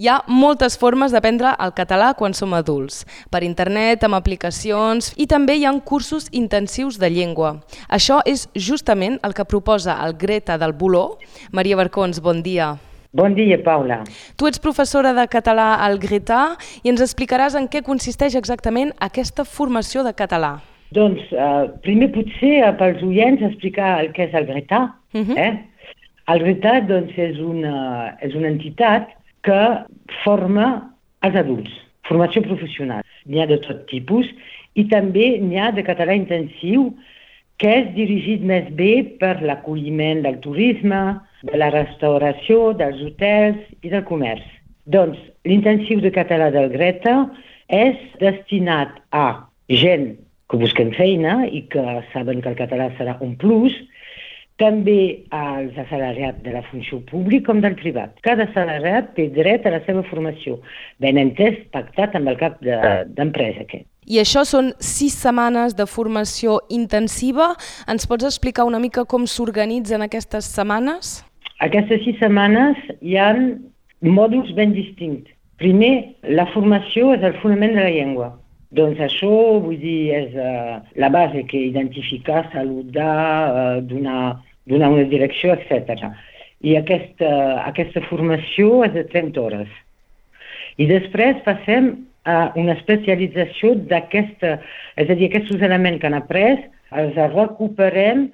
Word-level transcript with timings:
Hi 0.00 0.06
ha 0.08 0.22
moltes 0.32 0.78
formes 0.80 1.12
d'aprendre 1.12 1.50
el 1.60 1.74
català 1.76 2.14
quan 2.16 2.32
som 2.32 2.54
adults, 2.56 3.02
per 3.28 3.42
internet, 3.44 4.06
amb 4.06 4.16
aplicacions 4.16 5.10
i 5.20 5.26
també 5.28 5.58
hi 5.58 5.66
ha 5.68 5.72
cursos 5.90 6.30
intensius 6.32 6.96
de 7.02 7.10
llengua. 7.12 7.50
Això 7.98 8.22
és 8.24 8.46
justament 8.54 9.18
el 9.28 9.36
que 9.36 9.44
proposa 9.44 9.98
el 10.06 10.16
Greta 10.22 10.56
del 10.56 10.72
Boló. 10.72 11.18
Maria 11.52 11.76
Barcons, 11.76 12.22
bon 12.24 12.40
dia. 12.40 12.70
Bon 13.12 13.36
dia, 13.36 13.60
Paula. 13.60 14.00
Tu 14.40 14.48
ets 14.48 14.64
professora 14.64 15.12
de 15.12 15.26
català 15.28 15.68
al 15.84 16.00
Greta 16.00 16.56
i 16.80 16.94
ens 16.94 17.04
explicaràs 17.04 17.60
en 17.60 17.68
què 17.68 17.84
consisteix 17.84 18.40
exactament 18.40 18.96
aquesta 19.04 19.44
formació 19.44 20.00
de 20.08 20.16
català. 20.16 20.54
Doncs, 20.96 21.28
uh, 21.36 21.68
primer 21.84 22.08
potser 22.16 22.62
uh, 22.62 22.72
pels 22.80 23.04
oients 23.04 23.44
explicar 23.52 23.98
el 24.00 24.14
que 24.16 24.30
és 24.30 24.32
el 24.32 24.48
Greta. 24.48 24.94
Uh 25.12 25.28
-huh. 25.28 25.36
eh? 25.36 25.60
El 26.32 26.38
Greta 26.38 26.80
doncs, 26.88 27.12
és, 27.18 27.36
una, 27.36 28.16
és 28.22 28.32
una 28.34 28.48
entitat 28.48 29.19
que 29.46 29.60
forma 30.24 30.66
els 31.26 31.36
adults, 31.36 31.72
formació 32.08 32.42
professional. 32.44 33.04
N'hi 33.26 33.42
ha 33.42 33.48
de 33.50 33.60
tot 33.64 33.86
tipus 33.90 34.28
i 34.78 34.86
també 34.90 35.36
n'hi 35.42 35.58
ha 35.60 35.70
de 35.76 35.84
català 35.86 36.16
intensiu 36.16 36.90
que 37.60 37.72
és 37.82 37.90
dirigit 37.96 38.44
més 38.46 38.70
bé 38.76 38.92
per 39.20 39.36
l'acolliment 39.44 40.22
del 40.24 40.38
turisme, 40.44 41.20
de 41.44 41.60
la 41.60 41.68
restauració, 41.72 42.72
dels 42.76 43.00
hotels 43.04 43.60
i 43.84 43.92
del 43.92 44.04
comerç. 44.08 44.44
Doncs 44.88 45.20
l'intensiu 45.48 46.00
de 46.00 46.12
català 46.14 46.48
del 46.54 46.70
Greta 46.72 47.14
és 47.68 48.00
destinat 48.20 48.96
a 49.12 49.44
gent 49.68 50.14
que 50.50 50.58
busquen 50.58 50.90
feina 50.96 51.44
i 51.46 51.62
que 51.70 51.84
saben 52.14 52.40
que 52.42 52.50
el 52.50 52.58
català 52.58 52.88
serà 52.98 53.18
un 53.22 53.36
plus, 53.38 53.76
també 54.60 55.24
als 55.34 55.76
assalariats 55.80 56.42
de 56.44 56.52
la 56.54 56.62
funció 56.68 57.00
pública 57.08 57.48
com 57.50 57.62
del 57.64 57.76
privat. 57.80 58.12
Cada 58.26 58.44
assalariat 58.48 59.14
té 59.16 59.30
dret 59.32 59.64
a 59.66 59.72
la 59.74 59.80
seva 59.86 60.04
formació, 60.10 60.58
ben 61.00 61.18
entès, 61.20 61.56
pactat 61.72 62.14
amb 62.18 62.30
el 62.30 62.36
cap 62.40 62.60
d'empresa. 62.60 63.64
De, 63.72 63.82
I 64.06 64.20
això 64.22 64.44
són 64.48 64.72
sis 64.84 65.16
setmanes 65.24 65.76
de 65.78 65.88
formació 65.88 66.60
intensiva. 66.68 67.54
Ens 67.90 68.06
pots 68.10 68.28
explicar 68.28 68.68
una 68.68 68.82
mica 68.82 69.06
com 69.08 69.26
s'organitzen 69.26 70.04
aquestes 70.04 70.48
setmanes? 70.52 71.20
Aquestes 71.64 72.04
sis 72.04 72.20
setmanes 72.20 72.78
hi 73.00 73.16
ha 73.20 73.32
mòduls 74.00 74.52
ben 74.56 74.76
distints. 74.76 75.28
Primer, 75.60 76.16
la 76.24 76.46
formació 76.54 77.14
és 77.16 77.24
el 77.26 77.34
fonament 77.42 77.74
de 77.76 77.82
la 77.84 77.92
llengua. 77.92 78.30
Doncs 78.76 79.00
això, 79.02 79.32
vull 79.60 79.80
dir, 79.82 80.12
és 80.14 80.36
uh, 80.38 80.78
la 81.02 81.10
base 81.10 81.42
que 81.50 81.58
identificar, 81.66 82.44
saludar, 82.52 83.16
uh, 83.50 83.80
donar 83.82 84.38
donar 84.66 84.90
una 84.92 85.06
direcció, 85.08 85.54
etc. 85.54 86.10
I 86.60 86.76
aquesta, 86.76 87.30
aquesta 87.64 88.02
formació 88.08 88.84
és 88.84 88.94
de 88.96 89.06
30 89.08 89.40
hores. 89.40 89.72
I 90.80 90.86
després 90.90 91.40
passem 91.46 91.92
a 92.28 92.52
una 92.60 92.76
especialització 92.76 93.74
d'aquesta, 93.90 94.58
és 95.00 95.08
a 95.08 95.16
dir, 95.16 95.30
aquests 95.30 95.62
elements 95.62 96.00
que 96.00 96.08
han 96.08 96.18
après 96.18 96.68
els 96.90 97.16
recuperem 97.34 98.28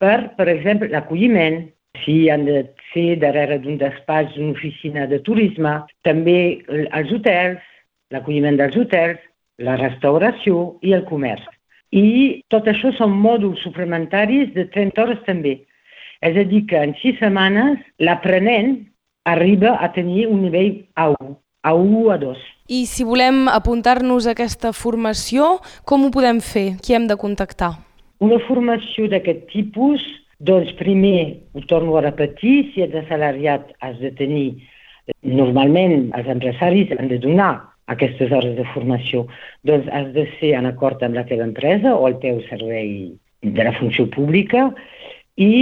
per, 0.00 0.32
per 0.36 0.48
exemple, 0.48 0.88
l'acolliment, 0.92 1.62
si 2.04 2.30
han 2.30 2.46
de 2.46 2.62
ser 2.92 3.18
darrere 3.20 3.58
d'un 3.60 3.76
despatx 3.80 4.36
d'una 4.36 4.54
oficina 4.54 5.06
de 5.10 5.18
turisme, 5.26 5.74
també 6.06 6.62
els 6.70 7.12
hotels, 7.12 7.64
l'acolliment 8.14 8.56
dels 8.60 8.76
hotels, 8.80 9.20
la 9.60 9.76
restauració 9.76 10.78
i 10.86 10.94
el 10.96 11.04
comerç. 11.08 11.44
I 11.92 12.40
tot 12.52 12.68
això 12.70 12.92
són 12.96 13.12
mòduls 13.18 13.60
suplementaris 13.66 14.54
de 14.54 14.64
30 14.72 15.02
hores 15.02 15.20
també. 15.26 15.58
És 16.20 16.36
a 16.36 16.44
dir, 16.44 16.66
que 16.68 16.76
en 16.76 16.92
sis 17.00 17.16
setmanes 17.20 17.80
l'aprenent 17.98 18.74
arriba 19.24 19.76
a 19.80 19.90
tenir 19.92 20.26
un 20.28 20.42
nivell 20.44 20.84
A1, 20.96 21.36
A1 21.64 21.94
o 21.96 22.08
A2. 22.12 22.40
I 22.68 22.84
si 22.86 23.04
volem 23.04 23.46
apuntar-nos 23.48 24.26
a 24.26 24.34
aquesta 24.36 24.72
formació, 24.76 25.58
com 25.88 26.04
ho 26.04 26.10
podem 26.12 26.40
fer? 26.44 26.76
Qui 26.84 26.96
hem 26.96 27.08
de 27.08 27.16
contactar? 27.20 27.72
Una 28.20 28.38
formació 28.44 29.08
d'aquest 29.08 29.46
tipus, 29.52 30.04
doncs 30.44 30.72
primer, 30.76 31.40
ho 31.56 31.64
torno 31.68 31.96
a 31.96 32.04
repetir, 32.04 32.70
si 32.72 32.84
ets 32.84 33.00
assalariat 33.02 33.72
has 33.80 33.96
de 34.00 34.12
tenir, 34.16 34.60
normalment 35.24 36.12
els 36.16 36.28
empresaris 36.28 36.92
han 36.96 37.08
de 37.08 37.18
donar 37.20 37.54
aquestes 37.90 38.30
hores 38.30 38.54
de 38.56 38.64
formació, 38.74 39.24
doncs 39.66 39.88
has 39.92 40.12
de 40.14 40.28
ser 40.38 40.54
en 40.60 40.68
acord 40.68 41.02
amb 41.02 41.16
la 41.18 41.26
teva 41.26 41.48
empresa 41.48 41.96
o 41.96 42.06
el 42.08 42.20
teu 42.22 42.38
servei 42.48 43.10
de 43.42 43.64
la 43.64 43.72
funció 43.78 44.06
pública 44.12 44.68
i 45.40 45.52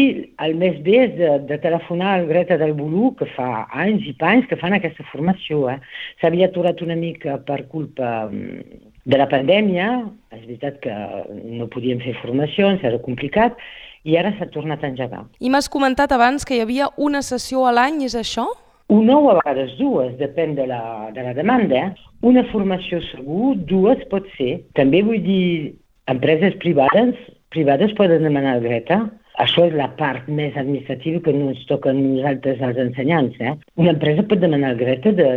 el 0.43 0.57
més 0.59 0.81
bé 0.83 0.95
és 1.05 1.13
de, 1.15 1.33
de 1.47 1.57
telefonar 1.63 2.17
al 2.17 2.27
Greta 2.27 2.57
del 2.59 2.73
Bolú, 2.75 3.13
que 3.19 3.29
fa 3.37 3.65
anys 3.71 4.09
i 4.11 4.15
panys 4.19 4.49
que 4.51 4.59
fan 4.59 4.75
aquesta 4.75 5.05
formació. 5.13 5.69
Eh? 5.71 5.79
S'havia 6.19 6.49
aturat 6.51 6.83
una 6.83 6.97
mica 6.99 7.37
per 7.47 7.61
culpa 7.71 8.27
mm, 8.27 8.81
de 9.07 9.21
la 9.21 9.29
pandèmia, 9.31 9.91
és 10.35 10.41
veritat 10.49 10.81
que 10.83 10.95
no 11.31 11.69
podíem 11.71 12.03
fer 12.03 12.17
formacions, 12.25 12.83
era 12.83 12.99
complicat, 13.05 13.55
i 14.03 14.17
ara 14.19 14.33
s'ha 14.35 14.49
tornat 14.51 14.83
a 14.83 14.91
engegar. 14.91 15.23
I 15.39 15.53
m'has 15.53 15.71
comentat 15.71 16.11
abans 16.17 16.47
que 16.49 16.59
hi 16.59 16.65
havia 16.65 16.91
una 16.97 17.23
sessió 17.23 17.63
a 17.69 17.75
l'any, 17.77 18.03
és 18.09 18.19
això? 18.19 18.49
Una 18.91 19.15
o 19.21 19.31
a 19.31 19.37
vegades 19.39 19.77
dues, 19.79 20.17
depèn 20.19 20.57
de 20.59 20.67
la, 20.67 20.83
de 21.15 21.23
la 21.23 21.37
demanda. 21.39 21.87
Eh? 21.87 22.11
Una 22.27 22.43
formació 22.51 22.99
segur, 23.13 23.55
dues 23.71 24.03
pot 24.11 24.27
ser. 24.35 24.57
També 24.75 25.05
vull 25.07 25.23
dir, 25.23 25.79
empreses 26.11 26.59
privades, 26.59 27.15
privades 27.55 27.95
poden 27.95 28.27
demanar 28.27 28.57
el 28.59 28.67
Greta, 28.67 29.05
això 29.43 29.69
és 29.69 29.75
la 29.79 29.87
part 29.99 30.27
més 30.29 30.57
administrativa 30.59 31.21
que 31.25 31.35
no 31.35 31.53
ens 31.53 31.63
toca 31.71 31.93
a 31.93 31.97
nosaltres 31.97 32.63
els 32.65 32.81
ensenyants. 32.85 33.39
Eh? 33.39 33.55
Una 33.79 33.95
empresa 33.95 34.27
pot 34.27 34.43
demanar 34.43 34.73
al 34.73 34.81
Greta 34.81 35.13
de, 35.15 35.29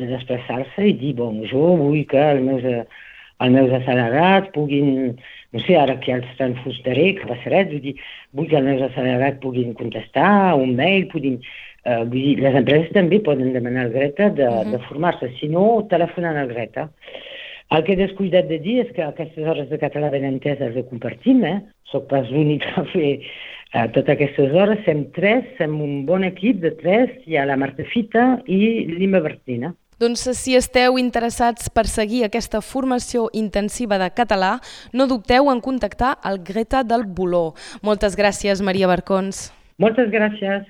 de 0.00 0.08
desplaçar-se 0.14 0.88
i 0.88 0.96
dir, 1.00 1.14
bon, 1.20 1.42
jo 1.50 1.74
vull 1.80 2.02
que 2.08 2.22
els 2.34 2.44
meus, 2.46 2.64
els 2.64 3.54
meus 3.56 3.74
assalariats 3.80 4.52
puguin, 4.56 5.16
no 5.52 5.64
sé, 5.66 5.76
ara 5.76 5.98
que 6.00 6.14
els 6.16 6.28
transfustaré, 6.38 7.10
que 7.18 7.28
passarà, 7.28 7.66
vull 7.68 7.84
dir, 7.84 7.96
vull 8.36 8.48
que 8.48 8.56
els 8.60 8.70
meus 8.70 8.86
assalariats 8.88 9.42
puguin 9.44 9.76
contestar 9.76 10.30
un 10.56 10.72
mail, 10.80 11.10
puguin, 11.12 11.36
eh, 11.84 12.00
vull 12.00 12.16
dir, 12.16 12.38
les 12.40 12.56
empreses 12.62 12.94
també 12.96 13.20
poden 13.26 13.52
demanar 13.56 13.86
al 13.86 13.94
Greta 13.96 14.30
de, 14.30 14.48
uh 14.48 14.62
-huh. 14.62 14.70
de 14.72 14.80
formar-se, 14.88 15.34
si 15.36 15.52
no, 15.52 15.84
telefonant 15.90 16.40
al 16.40 16.48
Greta. 16.48 16.88
El 17.70 17.84
que 17.86 17.94
he 17.94 18.00
descuidat 18.00 18.48
de 18.50 18.58
dir 18.58 18.80
és 18.82 18.88
que 18.96 19.04
aquestes 19.04 19.46
hores 19.46 19.68
de 19.70 19.78
català 19.78 20.10
ben 20.10 20.24
enteses 20.26 20.74
les 20.74 20.86
compartim, 20.90 21.44
eh? 21.46 21.60
Soc 21.92 22.08
pas 22.10 22.26
l'únic 22.34 22.66
a 22.74 22.82
fer 22.90 23.10
eh, 23.20 23.86
totes 23.94 24.10
aquestes 24.16 24.50
hores, 24.50 24.80
sem 24.86 25.04
tres, 25.14 25.46
sem 25.58 25.76
un 25.78 26.00
bon 26.08 26.26
equip 26.26 26.58
de 26.64 26.72
tres, 26.80 27.12
hi 27.26 27.38
ha 27.38 27.46
la 27.46 27.58
Marta 27.60 27.86
Fita 27.92 28.24
i 28.50 28.58
l'Ima 28.90 29.22
Bertina. 29.22 29.70
Doncs 30.00 30.24
si 30.38 30.54
esteu 30.56 30.96
interessats 30.98 31.68
per 31.68 31.84
seguir 31.86 32.24
aquesta 32.24 32.62
formació 32.64 33.26
intensiva 33.36 33.98
de 34.00 34.08
català, 34.16 34.54
no 34.96 35.06
dubteu 35.06 35.50
en 35.52 35.60
contactar 35.60 36.14
el 36.24 36.40
Greta 36.42 36.80
del 36.82 37.04
Boló. 37.04 37.52
Moltes 37.86 38.16
gràcies, 38.16 38.64
Maria 38.64 38.88
Barcons. 38.88 39.50
Moltes 39.78 40.08
gràcies. 40.10 40.64